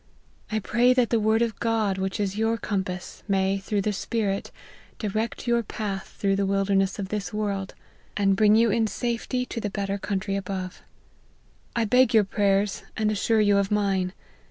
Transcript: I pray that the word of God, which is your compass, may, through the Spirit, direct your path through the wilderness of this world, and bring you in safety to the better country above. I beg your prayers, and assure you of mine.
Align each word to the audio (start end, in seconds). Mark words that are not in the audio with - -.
I 0.51 0.57
pray 0.57 0.95
that 0.95 1.11
the 1.11 1.19
word 1.19 1.43
of 1.43 1.59
God, 1.59 1.99
which 1.99 2.19
is 2.19 2.35
your 2.35 2.57
compass, 2.57 3.21
may, 3.27 3.59
through 3.59 3.81
the 3.81 3.93
Spirit, 3.93 4.49
direct 4.97 5.45
your 5.47 5.61
path 5.61 6.15
through 6.17 6.37
the 6.37 6.45
wilderness 6.47 6.97
of 6.97 7.09
this 7.09 7.31
world, 7.31 7.75
and 8.17 8.35
bring 8.35 8.55
you 8.55 8.71
in 8.71 8.87
safety 8.87 9.45
to 9.45 9.61
the 9.61 9.69
better 9.69 9.99
country 9.99 10.35
above. 10.35 10.81
I 11.75 11.85
beg 11.85 12.15
your 12.15 12.23
prayers, 12.23 12.81
and 12.97 13.11
assure 13.11 13.41
you 13.41 13.57
of 13.59 13.69
mine. 13.69 14.13